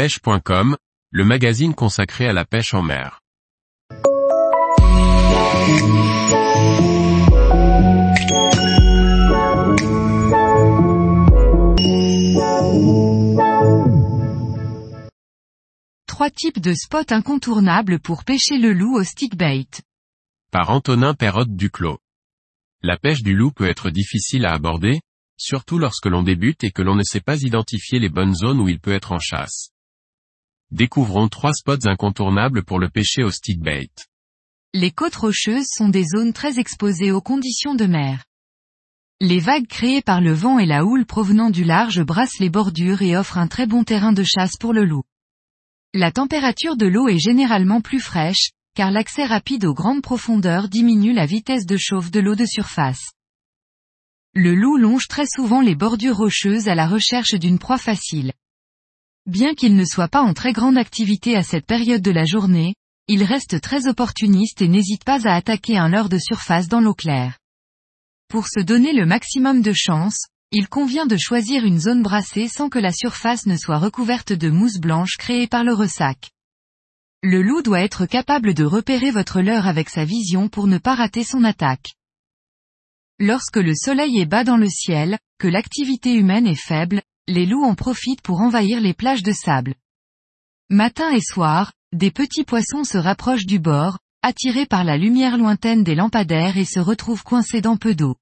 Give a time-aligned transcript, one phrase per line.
[0.00, 0.78] pêche.com,
[1.10, 3.20] le magazine consacré à la pêche en mer.
[16.06, 19.66] Trois types de spots incontournables pour pêcher le loup au stickbait.
[20.50, 21.98] Par Antonin Perrotte Duclos.
[22.80, 25.02] La pêche du loup peut être difficile à aborder,
[25.36, 28.68] surtout lorsque l'on débute et que l'on ne sait pas identifier les bonnes zones où
[28.70, 29.72] il peut être en chasse.
[30.72, 33.90] Découvrons trois spots incontournables pour le pêcher au stickbait.
[34.72, 38.24] Les côtes rocheuses sont des zones très exposées aux conditions de mer.
[39.20, 43.02] Les vagues créées par le vent et la houle provenant du large brassent les bordures
[43.02, 45.02] et offrent un très bon terrain de chasse pour le loup.
[45.92, 51.12] La température de l'eau est généralement plus fraîche, car l'accès rapide aux grandes profondeurs diminue
[51.12, 53.10] la vitesse de chauffe de l'eau de surface.
[54.34, 58.32] Le loup longe très souvent les bordures rocheuses à la recherche d'une proie facile.
[59.26, 62.74] Bien qu'il ne soit pas en très grande activité à cette période de la journée,
[63.06, 66.94] il reste très opportuniste et n'hésite pas à attaquer un leurre de surface dans l'eau
[66.94, 67.38] claire.
[68.28, 72.68] Pour se donner le maximum de chance, il convient de choisir une zone brassée sans
[72.68, 76.30] que la surface ne soit recouverte de mousse blanche créée par le ressac.
[77.22, 80.94] Le loup doit être capable de repérer votre leurre avec sa vision pour ne pas
[80.94, 81.92] rater son attaque.
[83.18, 87.64] Lorsque le soleil est bas dans le ciel, que l'activité humaine est faible, les loups
[87.64, 89.76] en profitent pour envahir les plages de sable.
[90.68, 95.84] Matin et soir, des petits poissons se rapprochent du bord, attirés par la lumière lointaine
[95.84, 98.16] des lampadaires et se retrouvent coincés dans peu d'eau.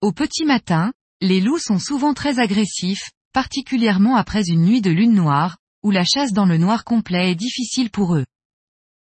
[0.00, 5.14] Au petit matin, les loups sont souvent très agressifs, particulièrement après une nuit de lune
[5.14, 8.26] noire, où la chasse dans le noir complet est difficile pour eux.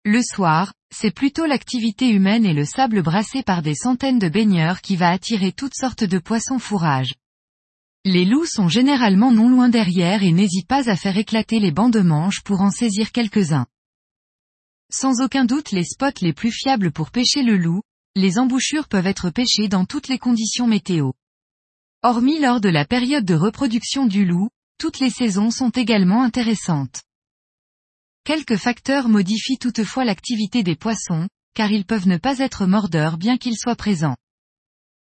[0.05, 4.81] Le soir, c'est plutôt l'activité humaine et le sable brassé par des centaines de baigneurs
[4.81, 7.15] qui va attirer toutes sortes de poissons fourrages.
[8.11, 11.93] Les loups sont généralement non loin derrière et n'hésitent pas à faire éclater les bancs
[11.93, 13.67] de manches pour en saisir quelques-uns.
[14.91, 17.83] Sans aucun doute les spots les plus fiables pour pêcher le loup,
[18.15, 21.11] les embouchures peuvent être pêchées dans toutes les conditions météo.
[22.03, 24.49] Hormis lors de la période de reproduction du loup,
[24.79, 27.03] toutes les saisons sont également intéressantes.
[28.25, 33.37] Quelques facteurs modifient toutefois l'activité des poissons, car ils peuvent ne pas être mordeurs bien
[33.37, 34.17] qu'ils soient présents.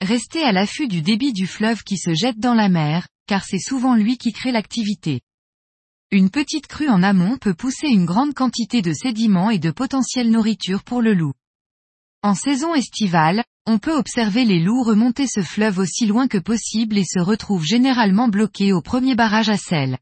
[0.02, 3.60] Restez à l'affût du débit du fleuve qui se jette dans la mer, car c'est
[3.60, 5.22] souvent lui qui crée l'activité.
[6.12, 10.32] Une petite crue en amont peut pousser une grande quantité de sédiments et de potentielle
[10.32, 11.34] nourriture pour le loup.
[12.24, 16.98] En saison estivale, on peut observer les loups remonter ce fleuve aussi loin que possible
[16.98, 20.00] et se retrouvent généralement bloqués au premier barrage à sel.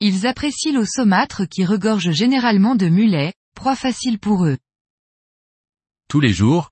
[0.00, 4.58] Ils apprécient l'eau saumâtre qui regorge généralement de mulets, proie facile pour eux.
[6.08, 6.71] Tous les jours,